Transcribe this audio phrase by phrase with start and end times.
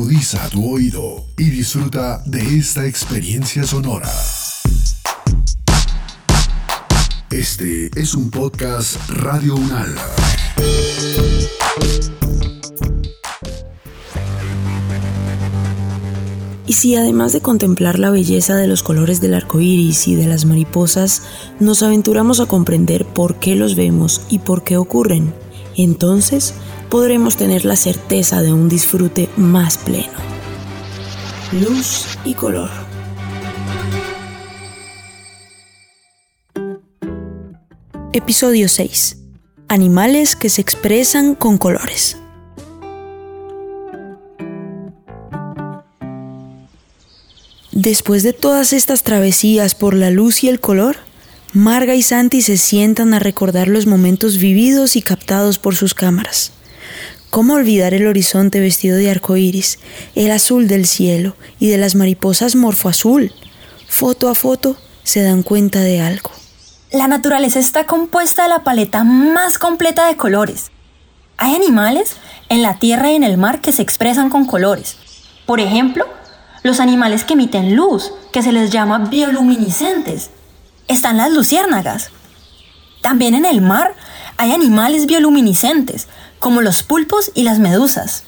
[0.00, 4.10] Agudiza tu oído y disfruta de esta experiencia sonora.
[7.30, 9.94] Este es un podcast Radio Unal.
[16.66, 20.26] Y si además de contemplar la belleza de los colores del arco iris y de
[20.26, 21.24] las mariposas,
[21.60, 25.34] nos aventuramos a comprender por qué los vemos y por qué ocurren,
[25.76, 26.54] entonces
[26.90, 30.18] podremos tener la certeza de un disfrute más pleno.
[31.52, 32.68] Luz y color.
[38.12, 39.18] Episodio 6.
[39.68, 42.16] Animales que se expresan con colores.
[47.70, 50.96] Después de todas estas travesías por la luz y el color,
[51.52, 56.52] Marga y Santi se sientan a recordar los momentos vividos y captados por sus cámaras.
[57.30, 59.78] ¿Cómo olvidar el horizonte vestido de arco iris,
[60.14, 63.32] el azul del cielo y de las mariposas morfoazul?
[63.88, 66.30] Foto a foto se dan cuenta de algo.
[66.92, 70.72] La naturaleza está compuesta de la paleta más completa de colores.
[71.36, 72.16] Hay animales
[72.48, 74.96] en la tierra y en el mar que se expresan con colores.
[75.46, 76.06] Por ejemplo,
[76.62, 80.30] los animales que emiten luz, que se les llama bioluminiscentes.
[80.88, 82.10] Están las luciérnagas.
[83.02, 83.94] También en el mar
[84.36, 86.08] hay animales bioluminiscentes,
[86.40, 88.24] como los pulpos y las medusas.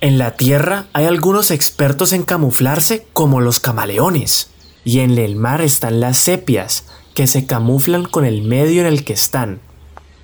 [0.00, 4.48] En la Tierra hay algunos expertos en camuflarse como los camaleones.
[4.84, 9.04] Y en el mar están las sepias, que se camuflan con el medio en el
[9.04, 9.60] que están.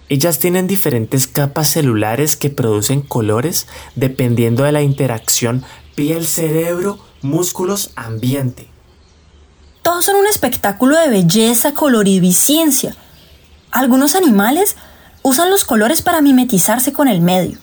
[0.09, 7.91] Ellas tienen diferentes capas celulares que producen colores dependiendo de la interacción piel, cerebro, músculos,
[7.95, 8.69] ambiente.
[9.83, 12.97] Todos son un espectáculo de belleza, colorido y ciencia.
[13.71, 14.77] Algunos animales
[15.29, 17.59] usan los colores para mimetizarse con el medio.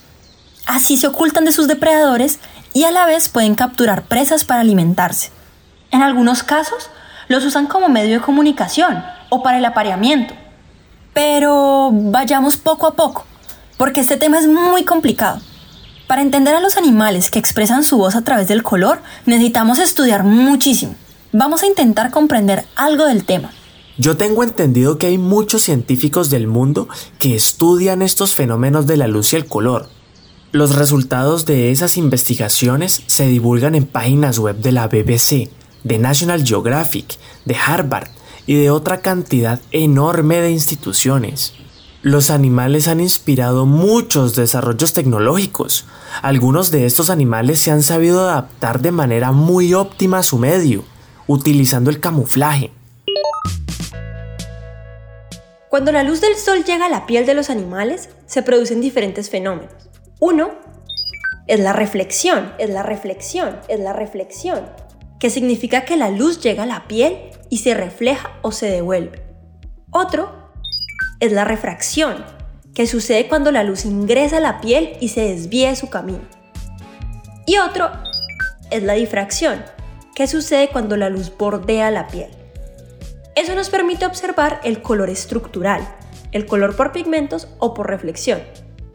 [0.67, 2.39] Así se ocultan de sus depredadores
[2.73, 5.31] y a la vez pueden capturar presas para alimentarse.
[5.89, 6.91] En algunos casos,
[7.27, 10.35] los usan como medio de comunicación o para el apareamiento.
[11.13, 13.25] Pero vayamos poco a poco,
[13.77, 15.41] porque este tema es muy complicado.
[16.05, 20.23] Para entender a los animales que expresan su voz a través del color, necesitamos estudiar
[20.23, 20.93] muchísimo.
[21.31, 23.49] Vamos a intentar comprender algo del tema.
[23.97, 29.07] Yo tengo entendido que hay muchos científicos del mundo que estudian estos fenómenos de la
[29.07, 29.87] luz y el color.
[30.51, 35.49] Los resultados de esas investigaciones se divulgan en páginas web de la BBC,
[35.85, 38.09] de National Geographic, de Harvard
[38.45, 41.53] y de otra cantidad enorme de instituciones.
[42.01, 45.85] Los animales han inspirado muchos desarrollos tecnológicos.
[46.21, 50.83] Algunos de estos animales se han sabido adaptar de manera muy óptima a su medio,
[51.27, 52.74] utilizando el camuflaje.
[55.75, 59.29] Cuando la luz del sol llega a la piel de los animales, se producen diferentes
[59.29, 59.73] fenómenos.
[60.21, 60.51] Uno
[61.47, 64.69] es la reflexión, es la reflexión, es la reflexión,
[65.19, 67.17] que significa que la luz llega a la piel
[67.49, 69.21] y se refleja o se devuelve.
[69.91, 70.53] Otro
[71.19, 72.23] es la refracción,
[72.73, 76.23] que sucede cuando la luz ingresa a la piel y se desvía de su camino.
[77.45, 77.91] Y otro
[78.71, 79.61] es la difracción,
[80.15, 82.44] que sucede cuando la luz bordea la piel.
[83.35, 85.85] Eso nos permite observar el color estructural,
[86.31, 88.41] el color por pigmentos o por reflexión,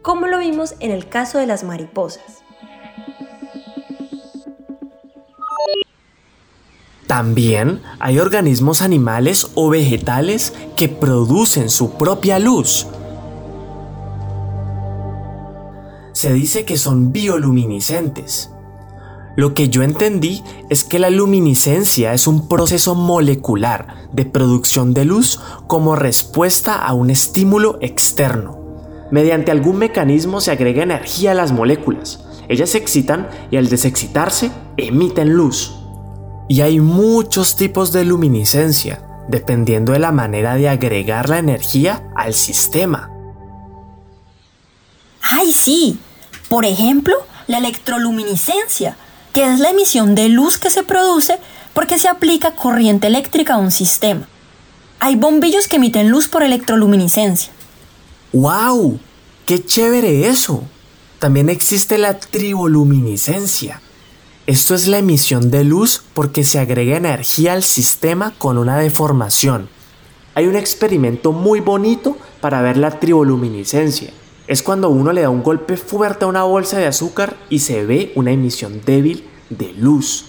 [0.00, 2.42] como lo vimos en el caso de las mariposas.
[7.06, 12.86] También hay organismos animales o vegetales que producen su propia luz.
[16.12, 18.50] Se dice que son bioluminiscentes.
[19.36, 25.04] Lo que yo entendí es que la luminiscencia es un proceso molecular de producción de
[25.04, 28.58] luz como respuesta a un estímulo externo.
[29.10, 32.24] Mediante algún mecanismo se agrega energía a las moléculas.
[32.48, 35.74] Ellas se excitan y al desexcitarse emiten luz.
[36.48, 42.34] Y hay muchos tipos de luminiscencia, dependiendo de la manera de agregar la energía al
[42.34, 43.10] sistema.
[45.22, 45.98] ¡Ay, sí!
[46.48, 47.14] Por ejemplo,
[47.46, 48.96] la electroluminiscencia,
[49.32, 51.38] que es la emisión de luz que se produce
[51.74, 54.28] porque se aplica corriente eléctrica a un sistema.
[54.98, 57.52] Hay bombillos que emiten luz por electroluminiscencia.
[58.32, 58.98] ¡Wow!
[59.46, 60.64] ¡Qué chévere eso!
[61.18, 63.80] También existe la triboluminiscencia,
[64.50, 69.68] esto es la emisión de luz porque se agrega energía al sistema con una deformación.
[70.34, 74.10] Hay un experimento muy bonito para ver la triboluminiscencia.
[74.50, 77.86] Es cuando uno le da un golpe fuerte a una bolsa de azúcar y se
[77.86, 80.24] ve una emisión débil de luz.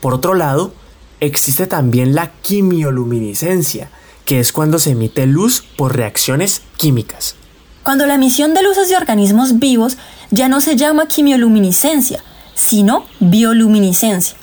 [0.00, 0.74] Por otro lado,
[1.20, 3.88] existe también la quimioluminiscencia,
[4.24, 7.36] que es cuando se emite luz por reacciones químicas.
[7.84, 9.96] cuando la emisión de luces de organismos vivos
[10.32, 12.20] ya no se llama quimioluminiscencia,
[12.56, 14.36] sino bioluminiscencia,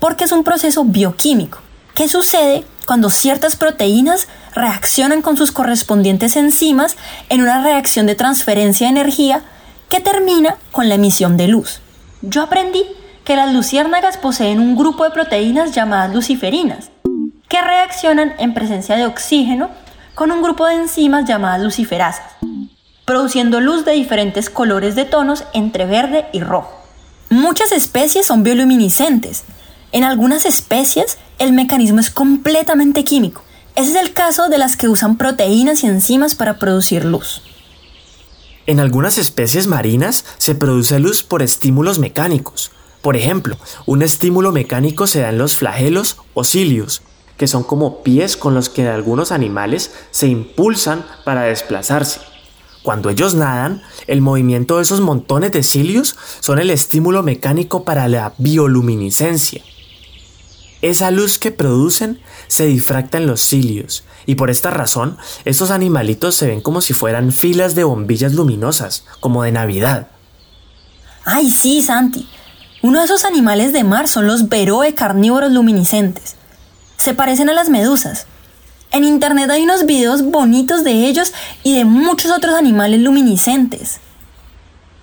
[0.00, 1.58] porque es un proceso bioquímico.
[1.94, 6.96] ¿Qué sucede cuando ciertas proteínas reaccionan con sus correspondientes enzimas
[7.28, 9.42] en una reacción de transferencia de energía
[9.88, 11.80] que termina con la emisión de luz?
[12.22, 12.84] Yo aprendí
[13.24, 16.90] que las luciérnagas poseen un grupo de proteínas llamadas luciferinas,
[17.48, 19.70] que reaccionan en presencia de oxígeno
[20.14, 22.26] con un grupo de enzimas llamadas luciferasas,
[23.04, 26.84] produciendo luz de diferentes colores de tonos entre verde y rojo.
[27.30, 29.44] Muchas especies son bioluminiscentes.
[29.92, 33.43] En algunas especies el mecanismo es completamente químico.
[33.76, 37.42] Ese es el caso de las que usan proteínas y enzimas para producir luz.
[38.66, 42.70] En algunas especies marinas se produce luz por estímulos mecánicos.
[43.02, 47.02] Por ejemplo, un estímulo mecánico se da en los flagelos o cilios,
[47.36, 52.20] que son como pies con los que algunos animales se impulsan para desplazarse.
[52.84, 58.06] Cuando ellos nadan, el movimiento de esos montones de cilios son el estímulo mecánico para
[58.06, 59.62] la bioluminiscencia.
[60.84, 65.16] Esa luz que producen se difracta en los cilios y por esta razón
[65.46, 70.08] estos animalitos se ven como si fueran filas de bombillas luminosas, como de Navidad.
[71.24, 72.28] Ay, sí, Santi.
[72.82, 76.36] Uno de esos animales de mar son los veroe carnívoros luminiscentes.
[76.98, 78.26] Se parecen a las medusas,
[78.90, 81.32] en internet hay unos videos bonitos de ellos
[81.62, 84.00] y de muchos otros animales luminiscentes.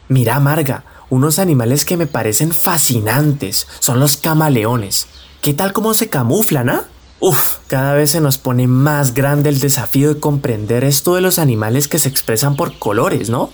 [0.09, 5.07] Mira, Marga, unos animales que me parecen fascinantes son los camaleones.
[5.41, 6.83] ¿Qué tal cómo se camuflan, ah?
[7.19, 11.39] Uf, cada vez se nos pone más grande el desafío de comprender esto de los
[11.39, 13.49] animales que se expresan por colores, ¿no?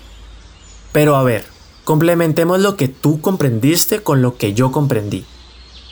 [0.91, 1.45] Pero a ver,
[1.85, 5.25] complementemos lo que tú comprendiste con lo que yo comprendí.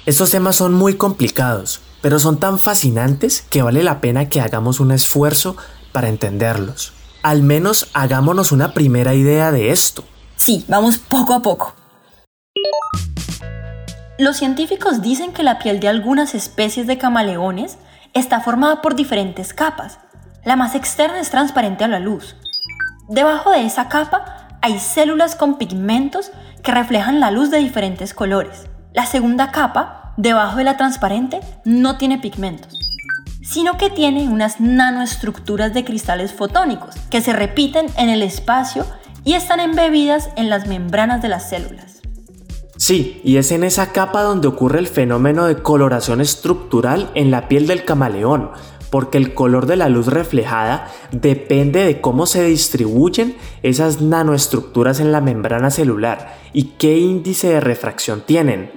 [0.06, 4.81] Estos temas son muy complicados, pero son tan fascinantes que vale la pena que hagamos
[4.81, 5.56] un esfuerzo
[5.94, 6.91] para entenderlos.
[7.24, 10.03] Al menos hagámonos una primera idea de esto.
[10.36, 11.74] Sí, vamos poco a poco.
[14.17, 17.77] Los científicos dicen que la piel de algunas especies de camaleones
[18.13, 20.00] está formada por diferentes capas.
[20.45, 22.38] La más externa es transparente a la luz.
[23.09, 26.31] Debajo de esa capa hay células con pigmentos
[26.63, 28.69] que reflejan la luz de diferentes colores.
[28.94, 32.73] La segunda capa debajo de la transparente no tiene pigmentos,
[33.44, 38.85] sino que tiene unas nanoestructuras de cristales fotónicos que se repiten en el espacio
[39.25, 41.94] y están embebidas en las membranas de las células.
[42.85, 47.47] Sí, y es en esa capa donde ocurre el fenómeno de coloración estructural en la
[47.47, 48.51] piel del camaleón,
[48.91, 55.11] porque el color de la luz reflejada depende de cómo se distribuyen esas nanoestructuras en
[55.11, 58.71] la membrana celular y qué índice de refracción tienen.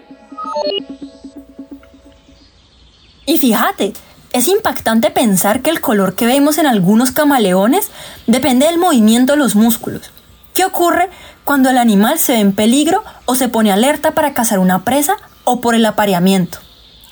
[3.26, 3.92] Y fíjate,
[4.32, 7.90] es impactante pensar que el color que vemos en algunos camaleones
[8.26, 10.12] depende del movimiento de los músculos.
[10.58, 11.08] ¿Qué ocurre
[11.44, 15.14] cuando el animal se ve en peligro o se pone alerta para cazar una presa
[15.44, 16.58] o por el apareamiento?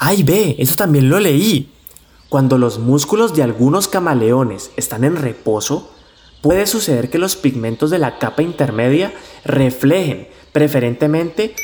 [0.01, 0.57] ¡Ay, ve!
[0.59, 1.71] Eso también lo leí.
[2.29, 5.95] Cuando los músculos de algunos camaleones están en reposo,
[6.43, 9.15] puede suceder que los pigmentos de la capa intermedia
[9.45, 11.55] reflejen preferentemente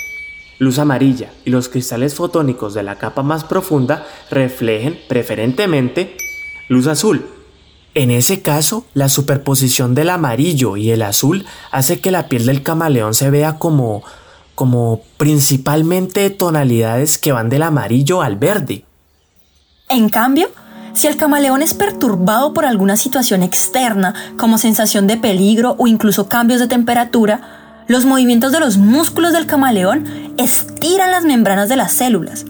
[0.60, 6.16] luz amarilla y los cristales fotónicos de la capa más profunda reflejen preferentemente
[6.68, 7.26] luz azul.
[7.94, 12.62] En ese caso, la superposición del amarillo y el azul hace que la piel del
[12.62, 14.02] camaleón se vea como
[14.54, 18.84] como principalmente tonalidades que van del amarillo al verde.
[19.88, 20.50] En cambio,
[20.92, 26.28] si el camaleón es perturbado por alguna situación externa, como sensación de peligro o incluso
[26.28, 31.92] cambios de temperatura, los movimientos de los músculos del camaleón estiran las membranas de las
[31.92, 32.44] células.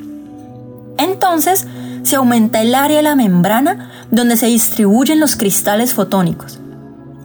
[0.99, 1.66] Entonces,
[2.02, 6.61] se aumenta el área de la membrana donde se distribuyen los cristales fotónicos.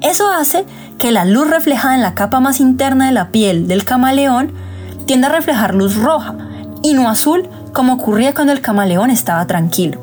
[0.01, 0.65] Eso hace
[0.97, 4.51] que la luz reflejada en la capa más interna de la piel del camaleón
[5.05, 6.35] tienda a reflejar luz roja
[6.81, 10.01] y no azul como ocurría cuando el camaleón estaba tranquilo.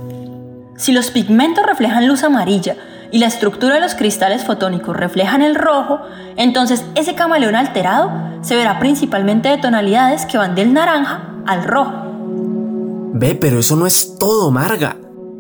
[0.77, 2.77] Si los pigmentos reflejan luz amarilla
[3.11, 6.01] y la estructura de los cristales fotónicos reflejan el rojo,
[6.37, 8.13] entonces ese camaleón alterado
[8.43, 11.93] se verá principalmente de tonalidades que van del naranja al rojo.
[13.15, 14.97] Ve, pero eso no es todo, Marga.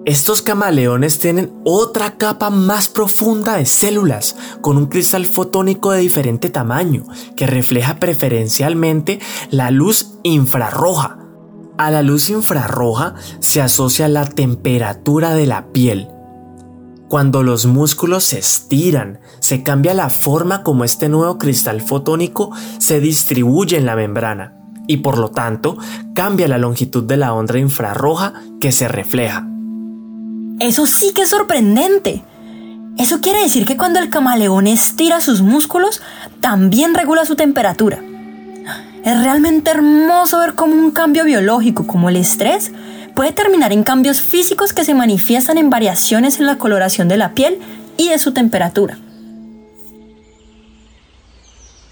[0.07, 6.51] Estos camaleones tienen otra capa más profunda de células, con un cristal fotónico de diferente
[6.51, 7.05] tamaño,
[7.37, 9.21] que refleja preferencialmente
[9.51, 11.19] la luz infrarroja.
[11.79, 16.09] A la luz infrarroja se asocia la temperatura de la piel,
[17.09, 22.99] cuando los músculos se estiran, se cambia la forma como este nuevo cristal fotónico se
[22.99, 24.57] distribuye en la membrana
[24.89, 25.77] y por lo tanto
[26.15, 29.54] cambia la longitud de la onda infrarroja que se refleja.
[30.61, 32.23] Eso sí que es sorprendente.
[32.97, 36.01] Eso quiere decir que cuando el camaleón estira sus músculos,
[36.41, 38.03] también regula su temperatura.
[39.05, 42.73] Es realmente hermoso ver cómo un cambio biológico como el estrés
[43.15, 47.35] puede terminar en cambios físicos que se manifiestan en variaciones en la coloración de la
[47.35, 47.59] piel
[47.97, 48.99] y de su temperatura.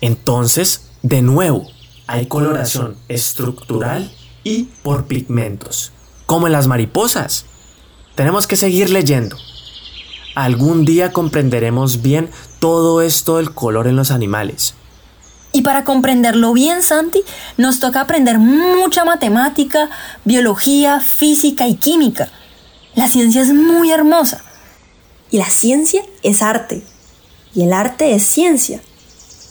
[0.01, 1.67] Entonces, de nuevo,
[2.07, 4.11] hay coloración estructural
[4.45, 5.93] y por pigmentos,
[6.27, 7.47] como en las mariposas.
[8.15, 9.37] Tenemos que seguir leyendo.
[10.35, 14.75] Algún día comprenderemos bien todo esto del color en los animales.
[15.53, 17.23] Y para comprenderlo bien, Santi,
[17.59, 19.91] nos toca aprender mucha matemática,
[20.25, 22.31] biología, física y química.
[22.95, 24.43] La ciencia es muy hermosa.
[25.31, 26.83] Y la ciencia es arte.
[27.55, 28.81] Y el arte es ciencia.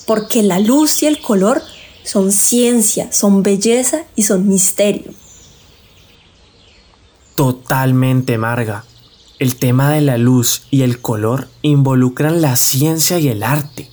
[0.08, 1.62] Porque la luz y el color
[2.04, 5.14] son ciencia, son belleza y son misterio.
[7.42, 8.84] Totalmente, Marga.
[9.40, 13.90] El tema de la luz y el color involucran la ciencia y el arte.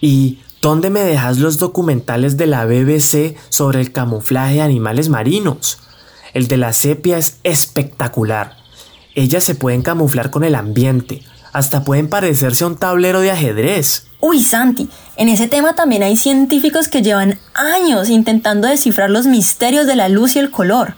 [0.00, 5.80] Y ¿Dónde me dejas los documentales de la BBC sobre el camuflaje de animales marinos?
[6.32, 8.56] El de la sepia es espectacular.
[9.14, 11.20] Ellas se pueden camuflar con el ambiente,
[11.52, 14.06] hasta pueden parecerse a un tablero de ajedrez.
[14.18, 19.86] Uy, Santi, en ese tema también hay científicos que llevan años intentando descifrar los misterios
[19.86, 20.94] de la luz y el color.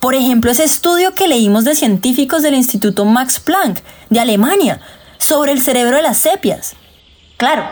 [0.00, 4.80] Por ejemplo, ese estudio que leímos de científicos del Instituto Max Planck de Alemania
[5.18, 6.74] sobre el cerebro de las sepias.
[7.36, 7.64] Claro,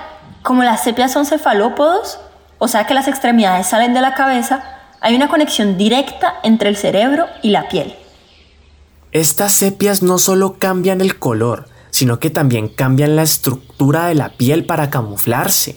[0.42, 2.18] como las sepias son cefalópodos,
[2.58, 4.62] o sea que las extremidades salen de la cabeza,
[5.00, 7.94] hay una conexión directa entre el cerebro y la piel.
[9.12, 14.28] Estas sepias no solo cambian el color, sino que también cambian la estructura de la
[14.28, 15.76] piel para camuflarse.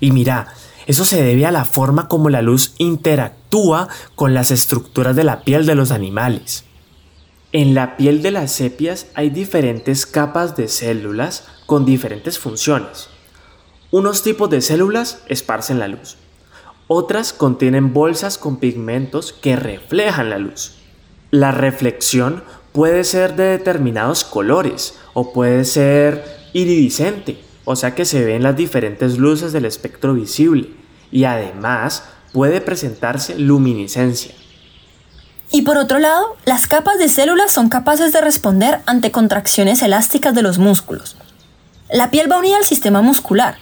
[0.00, 0.48] Y mira,
[0.86, 5.42] eso se debe a la forma como la luz interactúa con las estructuras de la
[5.42, 6.64] piel de los animales.
[7.52, 13.08] En la piel de las sepias hay diferentes capas de células con diferentes funciones.
[13.92, 16.16] Unos tipos de células esparcen la luz.
[16.88, 20.72] Otras contienen bolsas con pigmentos que reflejan la luz.
[21.30, 28.24] La reflexión puede ser de determinados colores o puede ser iridiscente, o sea que se
[28.24, 30.70] ven las diferentes luces del espectro visible
[31.10, 34.34] y además puede presentarse luminiscencia.
[35.50, 40.34] Y por otro lado, las capas de células son capaces de responder ante contracciones elásticas
[40.34, 41.16] de los músculos.
[41.90, 43.56] La piel va unida al sistema muscular,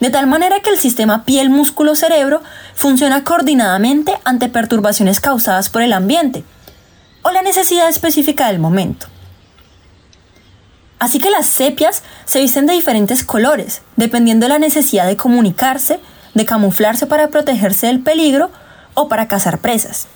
[0.00, 2.42] de tal manera que el sistema piel-músculo-cerebro
[2.74, 6.44] funciona coordinadamente ante perturbaciones causadas por el ambiente
[7.22, 9.06] o la necesidad específica del momento.
[10.98, 16.00] Así que las sepias se visten de diferentes colores, dependiendo de la necesidad de comunicarse,
[16.34, 18.50] de camuflarse para protegerse del peligro
[18.94, 20.08] o para cazar presas.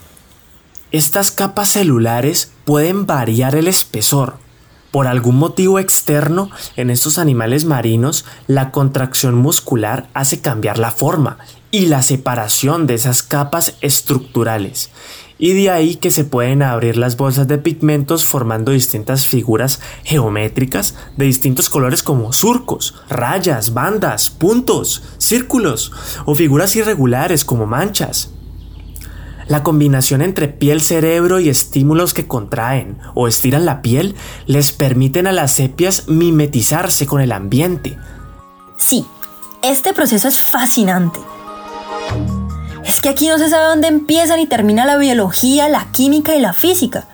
[0.91, 4.39] Estas capas celulares pueden variar el espesor,
[4.93, 11.39] por algún motivo externo, en estos animales marinos, la contracción muscular hace cambiar la forma
[11.71, 14.91] y la separación de esas capas estructurales.
[15.39, 20.95] Y de ahí que se pueden abrir las bolsas de pigmentos formando distintas figuras geométricas
[21.17, 25.91] de distintos colores como surcos, rayas, bandas, puntos, círculos
[26.27, 28.31] o figuras irregulares como manchas.
[29.53, 34.17] La combinación entre piel-cerebro y estímulos que contraen o estiran la piel
[34.47, 37.99] les permiten a las sepias mimetizarse con el ambiente.
[38.79, 39.05] Sí,
[39.63, 41.21] este proceso es fascinante.
[42.87, 46.41] Es que aquí no se sabe dónde empieza ni termina la biología, la química y
[46.41, 47.07] la física.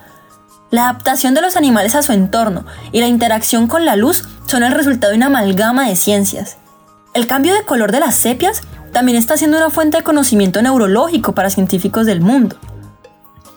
[0.71, 4.63] La adaptación de los animales a su entorno y la interacción con la luz son
[4.63, 6.55] el resultado de una amalgama de ciencias.
[7.13, 11.33] El cambio de color de las sepias también está siendo una fuente de conocimiento neurológico
[11.33, 12.57] para científicos del mundo.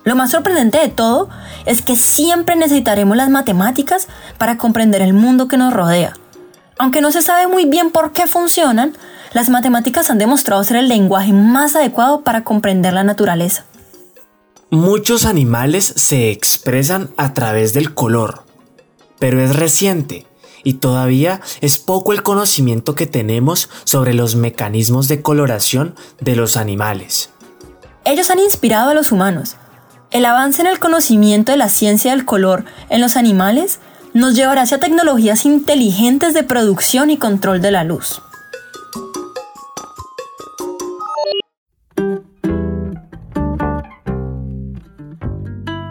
[0.04, 1.28] Lo más sorprendente de todo
[1.64, 6.14] es que siempre necesitaremos las matemáticas para comprender el mundo que nos rodea.
[6.78, 8.96] Aunque no se sabe muy bien por qué funcionan,
[9.32, 13.64] las matemáticas han demostrado ser el lenguaje más adecuado para comprender la naturaleza.
[14.70, 18.44] Muchos animales se expresan a través del color,
[19.18, 20.26] pero es reciente
[20.64, 26.56] y todavía es poco el conocimiento que tenemos sobre los mecanismos de coloración de los
[26.56, 27.30] animales.
[28.04, 29.56] Ellos han inspirado a los humanos.
[30.10, 33.80] El avance en el conocimiento de la ciencia del color en los animales
[34.12, 38.20] nos llevará hacia tecnologías inteligentes de producción y control de la luz.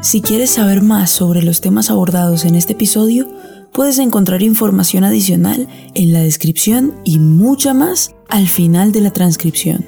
[0.01, 3.27] Si quieres saber más sobre los temas abordados en este episodio,
[3.73, 9.85] puedes encontrar información adicional en la descripción y mucha más al final de la transcripción.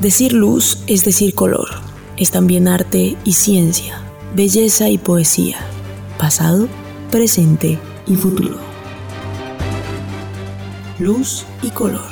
[0.00, 1.68] Decir luz es decir color.
[2.16, 4.00] es también arte y ciencia,
[4.34, 5.58] belleza y poesía,
[6.18, 6.68] pasado,
[7.10, 8.58] presente y futuro.
[10.98, 12.11] Luz y color.